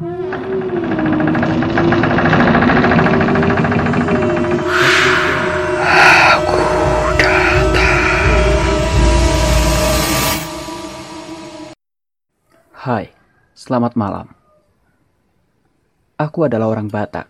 Hai, 0.00 0.08
selamat 13.52 13.92
malam. 14.00 14.32
Aku 16.16 16.48
adalah 16.48 16.72
orang 16.72 16.88
Batak, 16.88 17.28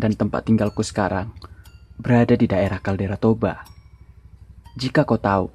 dan 0.00 0.16
tempat 0.16 0.48
tinggalku 0.48 0.80
sekarang 0.80 1.28
berada 2.00 2.40
di 2.40 2.48
daerah 2.48 2.80
Kaldera 2.80 3.20
Toba. 3.20 3.68
Jika 4.80 5.04
kau 5.04 5.20
tahu 5.20 5.52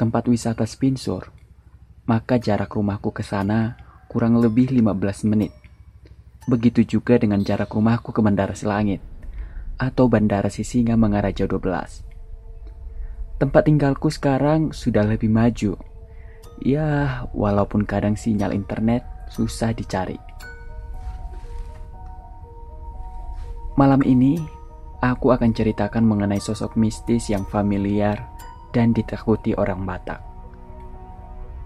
tempat 0.00 0.24
wisata 0.32 0.64
Spinsur, 0.64 1.28
maka 2.08 2.40
jarak 2.40 2.72
rumahku 2.72 3.12
ke 3.12 3.20
sana 3.20 3.81
kurang 4.12 4.36
lebih 4.36 4.68
15 4.68 5.24
menit. 5.32 5.56
Begitu 6.44 6.84
juga 6.84 7.16
dengan 7.16 7.40
jarak 7.40 7.72
rumahku 7.72 8.12
ke 8.12 8.20
Bandara 8.20 8.52
Silangit 8.52 9.00
atau 9.80 10.12
Bandara 10.12 10.52
Sisinga 10.52 11.00
Mangaraja 11.00 11.48
12. 11.48 12.04
Tempat 13.40 13.62
tinggalku 13.64 14.12
sekarang 14.12 14.76
sudah 14.76 15.02
lebih 15.08 15.32
maju 15.32 15.80
Ya, 16.62 17.26
walaupun 17.34 17.82
kadang 17.82 18.14
sinyal 18.14 18.54
internet 18.54 19.02
susah 19.26 19.74
dicari. 19.74 20.14
Malam 23.74 23.98
ini, 24.06 24.38
aku 25.02 25.34
akan 25.34 25.50
ceritakan 25.50 26.06
mengenai 26.06 26.38
sosok 26.38 26.78
mistis 26.78 27.26
yang 27.32 27.42
familiar 27.48 28.20
dan 28.70 28.94
ditakuti 28.94 29.58
orang 29.58 29.82
Batak. 29.82 30.22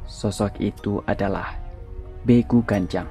Sosok 0.08 0.64
itu 0.64 1.04
adalah 1.04 1.65
Begu 2.26 2.58
Ganjang. 2.66 3.06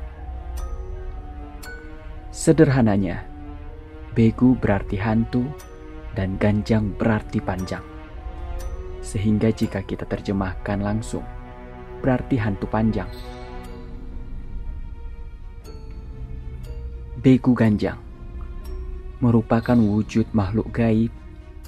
Sederhananya, 2.35 3.23
Begu 4.11 4.59
berarti 4.59 4.99
hantu 4.99 5.47
dan 6.19 6.35
Ganjang 6.35 6.91
berarti 6.99 7.39
panjang. 7.39 7.79
Sehingga 8.99 9.55
jika 9.55 9.87
kita 9.87 10.03
terjemahkan 10.03 10.83
langsung, 10.83 11.23
berarti 12.03 12.35
hantu 12.35 12.67
panjang. 12.67 13.07
Begu 17.15 17.55
Ganjang 17.55 18.03
merupakan 19.23 19.79
wujud 19.79 20.27
makhluk 20.35 20.75
gaib 20.75 21.15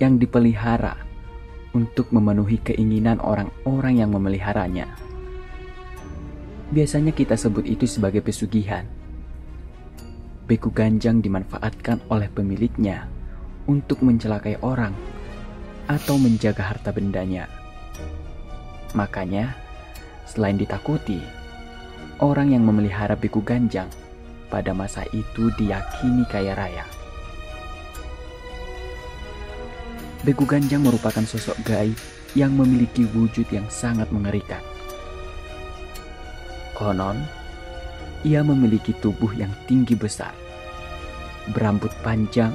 yang 0.04 0.20
dipelihara 0.20 1.00
untuk 1.72 2.12
memenuhi 2.12 2.60
keinginan 2.60 3.24
orang-orang 3.24 4.04
yang 4.04 4.12
memeliharanya. 4.12 5.07
Biasanya 6.72 7.16
kita 7.16 7.40
sebut 7.40 7.64
itu 7.64 7.88
sebagai 7.88 8.20
pesugihan. 8.20 8.84
Beku 10.48 10.72
ganjang 10.72 11.20
dimanfaatkan 11.20 12.04
oleh 12.12 12.32
pemiliknya 12.32 13.08
untuk 13.68 14.04
mencelakai 14.04 14.60
orang 14.64 14.96
atau 15.88 16.20
menjaga 16.20 16.64
harta 16.72 16.92
bendanya. 16.92 17.48
Makanya, 18.96 19.68
Selain 20.28 20.60
ditakuti, 20.60 21.24
orang 22.20 22.52
yang 22.52 22.68
memelihara 22.68 23.16
biku 23.16 23.40
ganjang 23.40 23.88
pada 24.52 24.76
masa 24.76 25.08
itu 25.16 25.48
diyakini 25.56 26.28
kaya 26.28 26.52
raya. 26.52 26.84
Beku 30.28 30.44
ganjang 30.44 30.84
merupakan 30.84 31.24
sosok 31.24 31.56
gaib 31.64 31.96
yang 32.36 32.52
memiliki 32.60 33.08
wujud 33.16 33.48
yang 33.56 33.64
sangat 33.72 34.12
mengerikan. 34.12 34.60
Konon, 36.78 37.18
ia 38.22 38.46
memiliki 38.46 38.94
tubuh 38.94 39.34
yang 39.34 39.50
tinggi 39.66 39.98
besar, 39.98 40.38
berambut 41.50 41.90
panjang, 42.06 42.54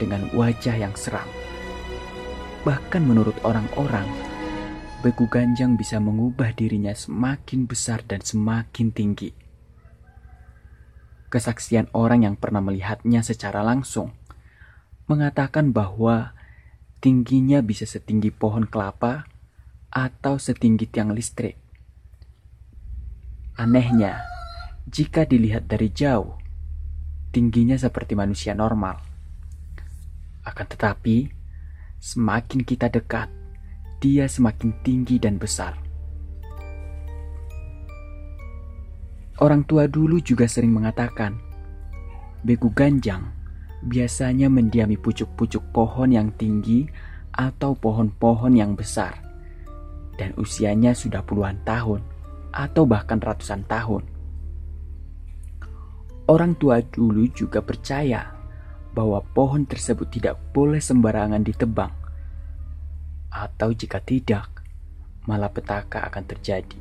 dengan 0.00 0.26
wajah 0.32 0.74
yang 0.74 0.96
seram. 0.96 1.26
Bahkan 2.64 3.02
menurut 3.04 3.36
orang-orang, 3.44 4.08
Beku 5.04 5.28
Ganjang 5.28 5.76
bisa 5.76 6.00
mengubah 6.00 6.56
dirinya 6.56 6.96
semakin 6.96 7.68
besar 7.68 8.00
dan 8.08 8.24
semakin 8.24 8.88
tinggi. 8.88 9.36
Kesaksian 11.28 11.92
orang 11.92 12.24
yang 12.24 12.36
pernah 12.40 12.64
melihatnya 12.64 13.20
secara 13.20 13.60
langsung 13.60 14.16
mengatakan 15.04 15.76
bahwa 15.76 16.32
tingginya 17.04 17.60
bisa 17.60 17.84
setinggi 17.84 18.32
pohon 18.32 18.64
kelapa 18.64 19.28
atau 19.92 20.40
setinggi 20.40 20.88
tiang 20.88 21.12
listrik. 21.12 21.63
Anehnya, 23.54 24.18
jika 24.90 25.22
dilihat 25.22 25.70
dari 25.70 25.86
jauh, 25.86 26.34
tingginya 27.30 27.78
seperti 27.78 28.18
manusia 28.18 28.50
normal. 28.50 28.98
Akan 30.42 30.66
tetapi, 30.66 31.30
semakin 32.02 32.66
kita 32.66 32.90
dekat, 32.90 33.30
dia 34.02 34.26
semakin 34.26 34.74
tinggi 34.82 35.22
dan 35.22 35.38
besar. 35.38 35.78
Orang 39.38 39.62
tua 39.70 39.86
dulu 39.86 40.18
juga 40.18 40.50
sering 40.50 40.74
mengatakan, 40.74 41.38
Begu 42.42 42.74
ganjang 42.74 43.30
biasanya 43.86 44.50
mendiami 44.50 44.98
pucuk-pucuk 44.98 45.62
pohon 45.70 46.10
yang 46.10 46.34
tinggi 46.34 46.90
atau 47.30 47.78
pohon-pohon 47.78 48.58
yang 48.58 48.74
besar, 48.74 49.14
dan 50.18 50.34
usianya 50.34 50.90
sudah 50.90 51.22
puluhan 51.22 51.62
tahun 51.62 52.13
atau 52.54 52.86
bahkan 52.86 53.18
ratusan 53.18 53.66
tahun. 53.66 54.06
Orang 56.30 56.54
tua 56.56 56.80
dulu 56.80 57.26
juga 57.34 57.58
percaya 57.60 58.30
bahwa 58.94 59.20
pohon 59.34 59.66
tersebut 59.66 60.06
tidak 60.14 60.38
boleh 60.54 60.78
sembarangan 60.78 61.42
ditebang 61.42 61.90
atau 63.34 63.74
jika 63.74 63.98
tidak, 63.98 64.62
malapetaka 65.26 66.06
akan 66.06 66.24
terjadi. 66.24 66.78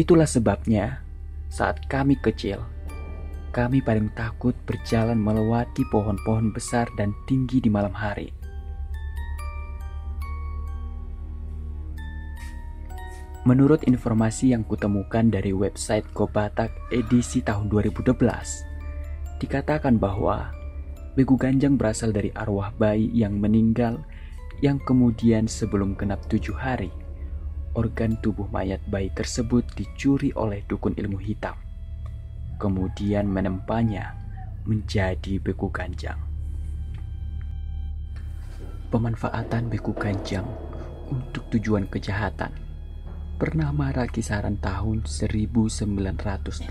Itulah 0.00 0.24
sebabnya, 0.24 1.04
saat 1.52 1.84
kami 1.92 2.16
kecil, 2.16 2.64
kami 3.52 3.84
paling 3.84 4.08
takut 4.16 4.56
berjalan 4.64 5.20
melewati 5.20 5.84
pohon-pohon 5.92 6.56
besar 6.56 6.88
dan 6.96 7.12
tinggi 7.28 7.60
di 7.60 7.68
malam 7.68 7.92
hari. 7.92 8.37
Menurut 13.48 13.80
informasi 13.88 14.52
yang 14.52 14.60
kutemukan 14.60 15.32
dari 15.32 15.56
website 15.56 16.04
Kobatak 16.12 16.68
edisi 16.92 17.40
tahun 17.40 17.72
2012, 17.72 18.12
dikatakan 19.40 19.96
bahwa 19.96 20.52
Begu 21.16 21.40
Ganjang 21.40 21.80
berasal 21.80 22.12
dari 22.12 22.28
arwah 22.36 22.68
bayi 22.76 23.08
yang 23.16 23.40
meninggal 23.40 24.04
yang 24.60 24.76
kemudian 24.84 25.48
sebelum 25.48 25.96
genap 25.96 26.20
tujuh 26.28 26.52
hari, 26.52 26.92
organ 27.72 28.20
tubuh 28.20 28.44
mayat 28.52 28.84
bayi 28.92 29.08
tersebut 29.16 29.64
dicuri 29.72 30.28
oleh 30.36 30.60
dukun 30.68 30.92
ilmu 30.92 31.16
hitam, 31.16 31.56
kemudian 32.60 33.24
menempanya 33.32 34.12
menjadi 34.68 35.40
beku 35.40 35.72
ganjang. 35.72 36.20
Pemanfaatan 38.92 39.72
beku 39.72 39.96
ganjang 39.96 40.44
untuk 41.08 41.48
tujuan 41.48 41.88
kejahatan 41.88 42.67
pernah 43.38 43.70
marak 43.70 44.18
kisaran 44.18 44.58
tahun 44.58 45.06
1987 45.06 46.66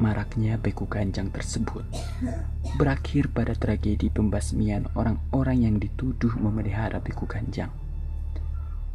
maraknya 0.00 0.56
beku 0.56 0.88
ganjang 0.88 1.28
tersebut 1.28 1.84
berakhir 2.80 3.28
pada 3.28 3.52
tragedi 3.52 4.08
pembasmian 4.08 4.88
orang-orang 4.96 5.68
yang 5.68 5.76
dituduh 5.76 6.32
memelihara 6.40 6.98
beku 7.04 7.28
ganjang. 7.28 7.68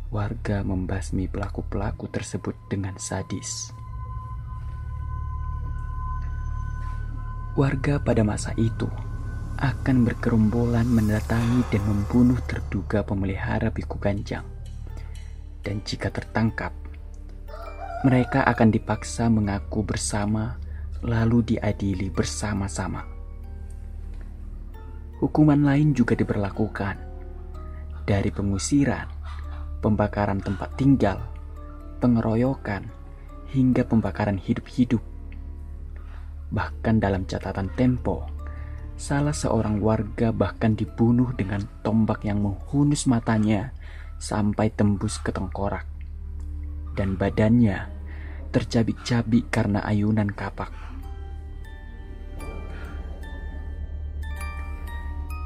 Warga 0.10 0.66
membasmi 0.66 1.30
pelaku-pelaku 1.30 2.10
tersebut 2.10 2.58
dengan 2.66 2.98
sadis. 2.98 3.70
Warga 7.54 8.02
pada 8.02 8.26
masa 8.26 8.58
itu 8.58 8.90
akan 9.62 10.08
berkerombolan 10.08 10.90
mendatangi 10.90 11.62
dan 11.70 11.86
membunuh 11.86 12.42
terduga 12.50 13.06
pemelihara 13.06 13.70
biku 13.70 14.02
ganjang. 14.02 14.59
Dan 15.60 15.84
jika 15.84 16.08
tertangkap, 16.08 16.72
mereka 18.08 18.48
akan 18.48 18.72
dipaksa 18.72 19.28
mengaku 19.28 19.84
bersama 19.84 20.56
lalu 21.04 21.56
diadili 21.56 22.08
bersama-sama. 22.08 23.04
Hukuman 25.20 25.60
lain 25.68 25.92
juga 25.92 26.16
diberlakukan, 26.16 26.96
dari 28.08 28.32
pengusiran, 28.32 29.04
pembakaran 29.84 30.40
tempat 30.40 30.80
tinggal, 30.80 31.20
pengeroyokan, 32.00 32.88
hingga 33.52 33.84
pembakaran 33.84 34.40
hidup-hidup. 34.40 35.04
Bahkan 36.56 37.04
dalam 37.04 37.28
catatan 37.28 37.68
Tempo, 37.76 38.26
salah 38.96 39.36
seorang 39.36 39.84
warga 39.84 40.32
bahkan 40.32 40.72
dibunuh 40.72 41.36
dengan 41.36 41.68
tombak 41.84 42.24
yang 42.24 42.40
menghunus 42.40 43.04
matanya 43.08 43.76
sampai 44.20 44.70
tembus 44.76 45.18
ke 45.24 45.32
tengkorak, 45.32 45.88
dan 47.00 47.16
badannya 47.16 47.88
tercabik-cabik 48.52 49.48
karena 49.48 49.80
ayunan 49.82 50.28
kapak. 50.28 50.70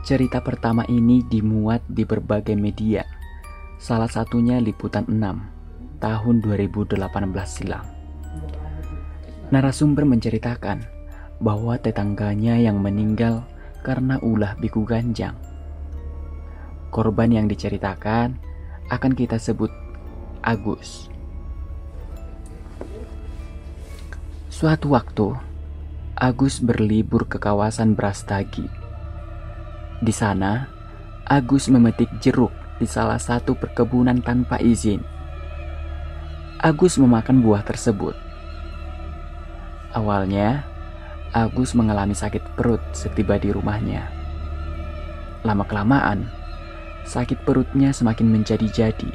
Cerita 0.03 0.43
pertama 0.43 0.83
ini 0.91 1.23
dimuat 1.23 1.79
di 1.87 2.03
berbagai 2.03 2.59
media, 2.59 3.07
salah 3.79 4.11
satunya 4.11 4.59
Liputan 4.59 5.07
6 5.07 6.03
tahun 6.03 6.35
2018 6.43 6.99
silam. 7.47 7.87
Narasumber 9.47 10.03
menceritakan 10.03 10.83
bahwa 11.39 11.79
tetangganya 11.79 12.59
yang 12.59 12.83
meninggal 12.83 13.47
karena 13.79 14.19
ulah 14.19 14.59
biku 14.59 14.83
ganjang. 14.83 15.39
Korban 16.91 17.31
yang 17.31 17.47
diceritakan 17.47 18.52
akan 18.93 19.17
kita 19.17 19.41
sebut 19.41 19.73
Agus. 20.45 21.09
Suatu 24.53 24.93
waktu, 24.93 25.33
Agus 26.13 26.61
berlibur 26.61 27.25
ke 27.25 27.41
kawasan 27.41 27.97
Brastagi 27.97 28.83
di 30.03 30.11
sana, 30.11 30.67
Agus 31.23 31.71
memetik 31.71 32.11
jeruk 32.19 32.51
di 32.75 32.83
salah 32.83 33.15
satu 33.15 33.55
perkebunan 33.55 34.19
tanpa 34.19 34.59
izin. 34.59 34.99
Agus 36.59 36.99
memakan 36.99 37.39
buah 37.39 37.63
tersebut. 37.63 38.11
Awalnya, 39.95 40.67
Agus 41.31 41.71
mengalami 41.71 42.11
sakit 42.11 42.43
perut 42.59 42.83
setiba 42.91 43.39
di 43.39 43.55
rumahnya. 43.55 44.03
Lama-kelamaan, 45.47 46.27
sakit 47.03 47.44
perutnya 47.44 47.91
semakin 47.91 48.27
menjadi-jadi, 48.31 49.11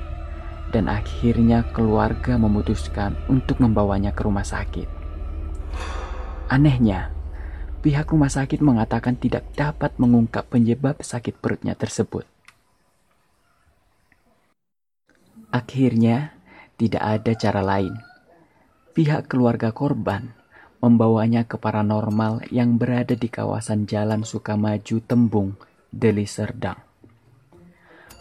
dan 0.72 0.88
akhirnya 0.88 1.64
keluarga 1.72 2.36
memutuskan 2.36 3.16
untuk 3.28 3.60
membawanya 3.60 4.12
ke 4.12 4.24
rumah 4.24 4.44
sakit. 4.44 4.88
Anehnya, 6.48 7.12
pihak 7.84 8.08
rumah 8.08 8.32
sakit 8.32 8.60
mengatakan 8.64 9.16
tidak 9.20 9.44
dapat 9.52 9.96
mengungkap 10.00 10.48
penyebab 10.48 11.00
sakit 11.04 11.36
perutnya 11.40 11.76
tersebut. 11.76 12.24
Akhirnya, 15.52 16.36
tidak 16.76 17.04
ada 17.04 17.32
cara 17.36 17.60
lain. 17.64 17.96
Pihak 18.92 19.28
keluarga 19.28 19.72
korban 19.72 20.36
membawanya 20.78 21.42
ke 21.42 21.58
paranormal 21.58 22.48
yang 22.54 22.78
berada 22.78 23.18
di 23.18 23.26
kawasan 23.26 23.84
Jalan 23.84 24.22
Sukamaju 24.22 24.96
Tembung, 25.02 25.58
Deli 25.90 26.24
Serdang. 26.24 26.87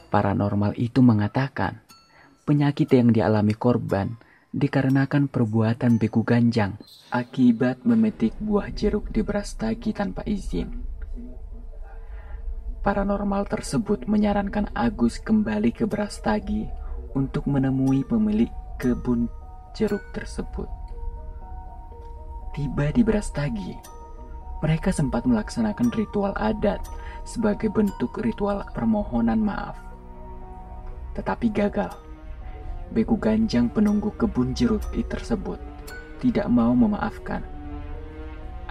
Paranormal 0.08 0.72
itu 0.80 1.04
mengatakan 1.04 1.84
penyakit 2.48 2.88
yang 2.96 3.12
dialami 3.12 3.52
korban 3.52 4.16
dikarenakan 4.56 5.28
perbuatan 5.28 6.00
beku 6.00 6.24
ganjang 6.24 6.80
akibat 7.12 7.84
memetik 7.84 8.32
buah 8.40 8.72
jeruk 8.72 9.12
di 9.12 9.20
Brastagi 9.20 9.92
tanpa 9.92 10.24
izin. 10.24 10.72
Paranormal 12.88 13.52
tersebut 13.52 14.08
menyarankan 14.08 14.72
Agus 14.72 15.20
kembali 15.20 15.76
ke 15.76 15.84
Brastagi 15.84 16.64
untuk 17.12 17.44
menemui 17.52 18.08
pemilik 18.08 18.48
kebun 18.80 19.28
jeruk 19.76 20.08
tersebut. 20.16 20.72
Tiba 22.56 22.96
di 22.96 23.04
Brastagi, 23.04 23.76
mereka 24.64 24.96
sempat 24.96 25.28
melaksanakan 25.28 25.92
ritual 25.92 26.32
adat 26.40 26.80
sebagai 27.28 27.68
bentuk 27.68 28.24
ritual 28.24 28.64
permohonan 28.72 29.44
maaf. 29.44 29.87
Tetapi 31.18 31.50
gagal 31.50 31.92
Beku 32.94 33.20
Ganjang 33.20 33.68
penunggu 33.68 34.16
kebun 34.16 34.56
jeruk 34.56 34.86
tersebut 35.12 35.60
tidak 36.24 36.48
mau 36.48 36.72
memaafkan. 36.72 37.44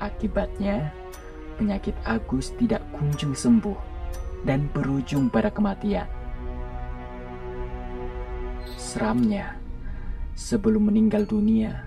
Akibatnya, 0.00 0.92
penyakit 1.60 1.92
Agus 2.04 2.52
tidak 2.56 2.80
kunjung 2.96 3.36
sembuh 3.36 3.76
dan 4.48 4.68
berujung 4.72 5.28
pada 5.28 5.52
kematian. 5.52 6.08
Seramnya, 8.76 9.56
sebelum 10.32 10.88
meninggal 10.88 11.28
dunia, 11.28 11.84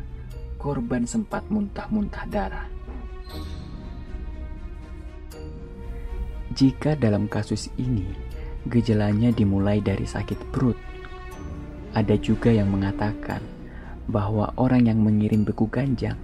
korban 0.62 1.06
sempat 1.10 1.46
muntah-muntah 1.50 2.26
darah. 2.30 2.68
Jika 6.54 6.98
dalam 6.98 7.30
kasus 7.30 7.70
ini, 7.78 8.29
gejalanya 8.70 9.34
dimulai 9.34 9.82
dari 9.82 10.06
sakit 10.06 10.54
perut, 10.54 10.78
ada 11.98 12.16
juga 12.22 12.54
yang 12.54 12.70
mengatakan 12.70 13.42
bahwa 14.06 14.54
orang 14.58 14.86
yang 14.86 15.02
mengirim 15.02 15.42
beku 15.42 15.66
ganjang 15.70 16.18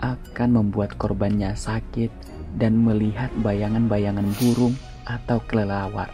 akan 0.00 0.48
membuat 0.62 0.96
korbannya 0.96 1.52
sakit 1.52 2.10
dan 2.56 2.80
melihat 2.80 3.28
bayangan-bayangan 3.44 4.26
burung 4.40 4.74
atau 5.04 5.40
kelelawar. 5.44 6.08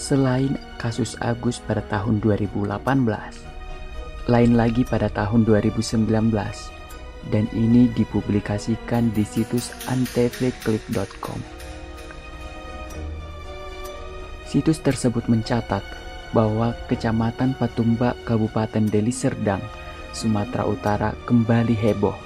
Selain 0.00 0.56
kasus 0.80 1.14
Agus 1.20 1.60
pada 1.60 1.84
tahun 1.92 2.24
2018, 2.24 2.80
lain 4.30 4.52
lagi 4.56 4.82
pada 4.86 5.12
tahun 5.12 5.44
2019 5.44 6.08
dan 7.28 7.44
ini 7.52 7.92
dipublikasikan 7.92 9.12
di 9.12 9.28
situs 9.28 9.76
antevclick.com. 9.92 11.59
Situs 14.50 14.82
tersebut 14.82 15.30
mencatat 15.30 15.78
bahwa 16.34 16.74
Kecamatan 16.90 17.54
Patumba, 17.54 18.18
Kabupaten 18.26 18.82
Deli 18.82 19.14
Serdang, 19.14 19.62
Sumatera 20.10 20.66
Utara 20.66 21.14
kembali 21.22 21.78
heboh. 21.78 22.18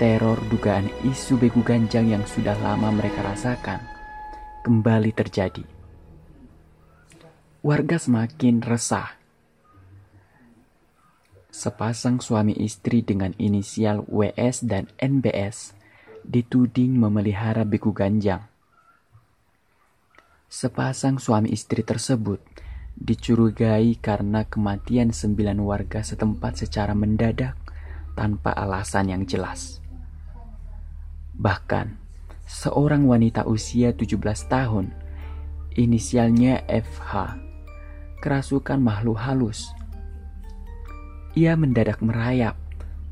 Teror 0.00 0.40
dugaan 0.48 0.88
isu 1.04 1.36
begu 1.36 1.60
ganjang 1.60 2.08
yang 2.08 2.24
sudah 2.24 2.56
lama 2.64 2.88
mereka 2.88 3.20
rasakan 3.20 3.84
kembali 4.64 5.12
terjadi. 5.12 5.60
Warga 7.60 8.00
semakin 8.00 8.64
resah. 8.64 9.12
Sepasang 11.52 12.24
suami 12.24 12.56
istri 12.64 13.04
dengan 13.04 13.36
inisial 13.36 14.08
WS 14.08 14.64
dan 14.64 14.88
NBS 14.96 15.76
dituding 16.24 16.96
memelihara 16.96 17.68
beku 17.68 17.92
ganjang 17.92 18.48
Sepasang 20.48 21.20
suami 21.20 21.52
istri 21.52 21.84
tersebut 21.84 22.40
dicurigai 22.96 24.00
karena 24.00 24.48
kematian 24.48 25.12
sembilan 25.12 25.60
warga 25.60 26.00
setempat 26.00 26.64
secara 26.64 26.96
mendadak 26.96 27.52
tanpa 28.16 28.56
alasan 28.56 29.12
yang 29.12 29.28
jelas. 29.28 29.84
Bahkan, 31.36 32.00
seorang 32.48 33.04
wanita 33.04 33.44
usia 33.44 33.92
17 33.92 34.24
tahun, 34.48 34.96
inisialnya 35.76 36.64
FH, 36.64 37.36
kerasukan 38.24 38.80
makhluk 38.80 39.20
halus. 39.20 39.68
Ia 41.36 41.60
mendadak 41.60 42.00
merayap, 42.00 42.56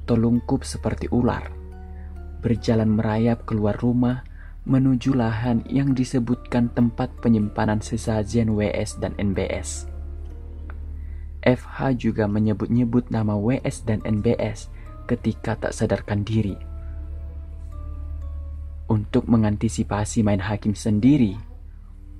telungkup 0.08 0.64
seperti 0.64 1.12
ular, 1.12 1.52
berjalan 2.40 2.96
merayap 2.96 3.44
keluar 3.44 3.76
rumah 3.76 4.24
menuju 4.66 5.14
lahan 5.14 5.62
yang 5.70 5.94
disebutkan 5.94 6.74
tempat 6.74 7.14
penyimpanan 7.22 7.78
sesajen 7.78 8.50
WS 8.58 8.98
dan 8.98 9.14
NBS. 9.14 9.86
FH 11.46 11.94
juga 11.94 12.26
menyebut-nyebut 12.26 13.06
nama 13.14 13.38
WS 13.38 13.86
dan 13.86 14.02
NBS 14.02 14.66
ketika 15.06 15.54
tak 15.54 15.70
sadarkan 15.70 16.26
diri. 16.26 16.58
Untuk 18.90 19.30
mengantisipasi 19.30 20.26
main 20.26 20.42
hakim 20.42 20.74
sendiri, 20.74 21.38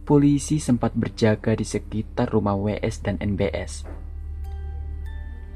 polisi 0.07 0.63
sempat 0.63 0.95
berjaga 0.95 1.59
di 1.59 1.67
sekitar 1.67 2.31
rumah 2.31 2.55
WS 2.55 3.03
dan 3.03 3.19
NBS. 3.19 3.83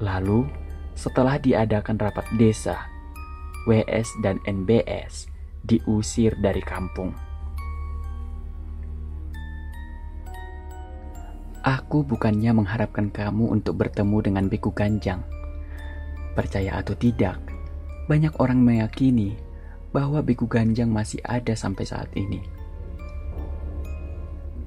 Lalu, 0.03 0.51
setelah 0.99 1.39
diadakan 1.39 2.03
rapat 2.03 2.27
desa, 2.35 2.83
WS 3.71 4.11
dan 4.27 4.43
NBS 4.43 5.30
diusir 5.65 6.37
dari 6.41 6.65
kampung. 6.65 7.13
Aku 11.61 12.01
bukannya 12.09 12.57
mengharapkan 12.57 13.13
kamu 13.13 13.53
untuk 13.53 13.77
bertemu 13.77 14.17
dengan 14.25 14.45
Biku 14.49 14.73
Ganjang. 14.73 15.21
Percaya 16.33 16.81
atau 16.81 16.97
tidak, 16.97 17.37
banyak 18.09 18.33
orang 18.41 18.65
meyakini 18.65 19.37
bahwa 19.93 20.25
Biku 20.25 20.49
Ganjang 20.49 20.89
masih 20.89 21.21
ada 21.21 21.53
sampai 21.53 21.85
saat 21.85 22.09
ini. 22.17 22.41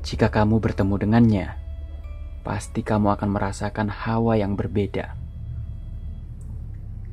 Jika 0.05 0.29
kamu 0.29 0.61
bertemu 0.61 0.95
dengannya, 1.01 1.47
pasti 2.45 2.85
kamu 2.85 3.17
akan 3.17 3.29
merasakan 3.31 3.89
hawa 3.89 4.37
yang 4.37 4.53
berbeda. 4.53 5.15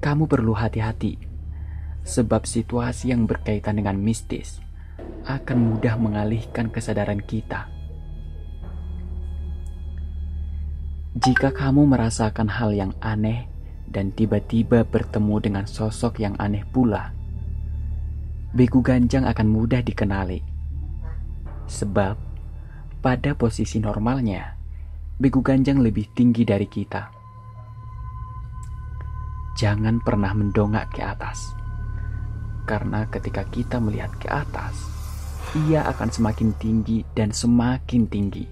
Kamu 0.02 0.28
perlu 0.28 0.52
hati-hati 0.52 1.29
sebab 2.04 2.49
situasi 2.49 3.12
yang 3.12 3.28
berkaitan 3.28 3.78
dengan 3.80 3.97
mistis 4.00 4.61
akan 5.28 5.76
mudah 5.76 6.00
mengalihkan 6.00 6.73
kesadaran 6.73 7.21
kita. 7.21 7.69
Jika 11.21 11.50
kamu 11.50 11.90
merasakan 11.90 12.49
hal 12.49 12.71
yang 12.73 12.92
aneh 13.02 13.50
dan 13.90 14.14
tiba-tiba 14.14 14.87
bertemu 14.87 15.37
dengan 15.42 15.64
sosok 15.66 16.23
yang 16.23 16.38
aneh 16.38 16.62
pula, 16.71 17.12
Begu 18.54 18.78
Ganjang 18.80 19.26
akan 19.26 19.47
mudah 19.50 19.83
dikenali. 19.83 20.42
Sebab, 21.66 22.16
pada 23.02 23.30
posisi 23.35 23.83
normalnya, 23.83 24.54
Begu 25.19 25.42
Ganjang 25.42 25.83
lebih 25.83 26.09
tinggi 26.14 26.47
dari 26.47 26.66
kita. 26.66 27.11
Jangan 29.59 30.00
pernah 30.00 30.33
mendongak 30.33 30.95
ke 30.95 31.04
atas. 31.04 31.60
Karena 32.70 33.02
ketika 33.10 33.42
kita 33.50 33.82
melihat 33.82 34.14
ke 34.22 34.30
atas, 34.30 34.78
ia 35.66 35.82
akan 35.90 36.06
semakin 36.06 36.54
tinggi 36.54 37.02
dan 37.18 37.34
semakin 37.34 38.06
tinggi. 38.06 38.46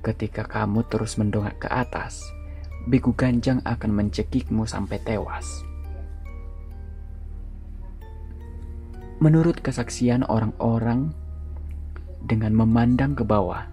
Ketika 0.00 0.48
kamu 0.48 0.88
terus 0.88 1.20
mendongak 1.20 1.60
ke 1.60 1.68
atas, 1.68 2.24
Begu 2.88 3.12
Ganjang 3.12 3.60
akan 3.68 3.92
mencekikmu 3.92 4.64
sampai 4.64 5.04
tewas. 5.04 5.44
Menurut 9.20 9.60
kesaksian 9.60 10.24
orang-orang, 10.32 11.12
dengan 12.24 12.56
memandang 12.56 13.12
ke 13.12 13.20
bawah, 13.20 13.68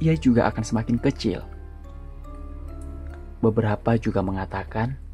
ia 0.00 0.16
juga 0.16 0.48
akan 0.48 0.64
semakin 0.64 0.96
kecil. 0.96 1.44
Beberapa 3.44 4.00
juga 4.00 4.24
mengatakan, 4.24 5.09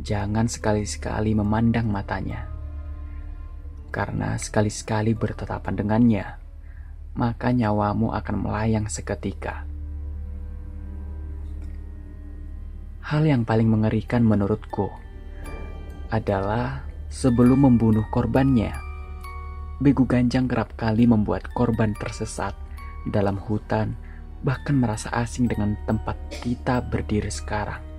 jangan 0.00 0.48
sekali-sekali 0.48 1.36
memandang 1.36 1.88
matanya, 1.92 2.48
karena 3.92 4.36
sekali-sekali 4.40 5.12
bertetapan 5.12 5.74
dengannya, 5.76 6.26
maka 7.12 7.52
nyawamu 7.52 8.16
akan 8.16 8.36
melayang 8.40 8.86
seketika. 8.88 9.68
Hal 13.04 13.26
yang 13.26 13.42
paling 13.42 13.66
mengerikan 13.66 14.22
menurutku 14.22 14.86
adalah 16.14 16.86
sebelum 17.10 17.66
membunuh 17.66 18.06
korbannya. 18.14 18.70
Begu 19.82 20.06
Ganjang 20.06 20.46
kerap 20.46 20.76
kali 20.78 21.08
membuat 21.08 21.50
korban 21.50 21.96
tersesat 21.96 22.54
dalam 23.08 23.40
hutan, 23.40 23.96
bahkan 24.46 24.78
merasa 24.78 25.10
asing 25.10 25.50
dengan 25.50 25.74
tempat 25.88 26.14
kita 26.44 26.84
berdiri 26.84 27.32
sekarang. 27.32 27.89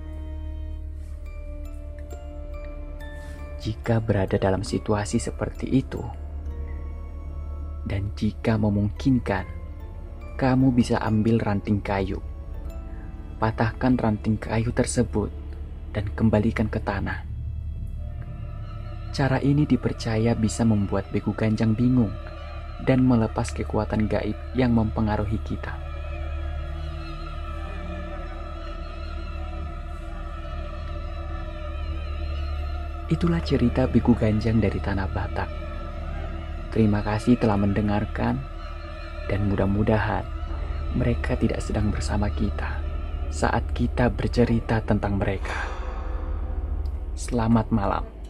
Jika 3.62 4.02
berada 4.02 4.34
dalam 4.42 4.66
situasi 4.66 5.22
seperti 5.22 5.70
itu, 5.70 6.02
dan 7.86 8.10
jika 8.18 8.58
memungkinkan, 8.58 9.46
kamu 10.34 10.74
bisa 10.74 10.98
ambil 10.98 11.38
ranting 11.38 11.78
kayu, 11.78 12.18
patahkan 13.38 13.94
ranting 13.94 14.34
kayu 14.34 14.74
tersebut, 14.74 15.30
dan 15.94 16.10
kembalikan 16.18 16.66
ke 16.66 16.82
tanah. 16.82 17.22
Cara 19.14 19.38
ini 19.44 19.62
dipercaya 19.62 20.34
bisa 20.34 20.66
membuat 20.66 21.12
Beku 21.14 21.30
Ganjang 21.36 21.78
bingung 21.78 22.10
dan 22.82 23.04
melepas 23.04 23.52
kekuatan 23.54 24.10
gaib 24.10 24.34
yang 24.56 24.74
mempengaruhi 24.74 25.38
kita. 25.46 25.81
Itulah 33.12 33.44
cerita 33.44 33.84
Biku 33.84 34.16
Ganjang 34.16 34.56
dari 34.56 34.80
Tanah 34.80 35.04
Batak. 35.04 35.50
Terima 36.72 37.04
kasih 37.04 37.36
telah 37.36 37.60
mendengarkan, 37.60 38.40
dan 39.28 39.52
mudah-mudahan 39.52 40.24
mereka 40.96 41.36
tidak 41.36 41.60
sedang 41.60 41.92
bersama 41.92 42.32
kita 42.32 42.80
saat 43.28 43.68
kita 43.76 44.08
bercerita 44.08 44.80
tentang 44.80 45.20
mereka. 45.20 45.60
Selamat 47.12 47.68
malam. 47.68 48.21